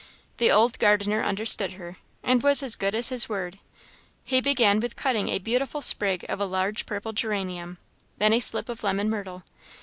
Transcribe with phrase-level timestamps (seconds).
[0.37, 3.59] The old gardener understood her, and was as good as his word.
[4.23, 7.77] He began with cutting a beautiful sprig of a large purple geranium,
[8.17, 9.43] then a slip of lemon myrtle.